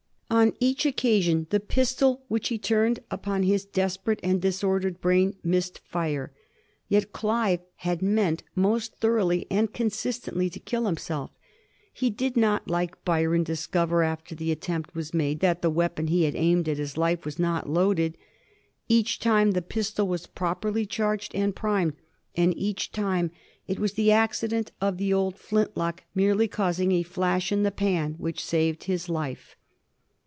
[0.33, 5.79] On each occasion the pistol which he turned upon his desperate and disordered brain missed
[5.79, 6.31] fire.
[6.87, 11.31] Yet Clive had meant most thoroughly and consistently to kill himself.
[11.93, 16.07] He did not, like Byron, dis cover, after the attempt was made, that the weapon
[16.07, 18.17] he had aimed at his life was not loaded.
[18.87, 21.93] Each time the pistol was properly charged and primed,
[22.35, 23.31] and each time
[23.67, 27.69] it was the accident of the old flint lock merely causing a flash in the
[27.71, 29.57] pan which saved his life.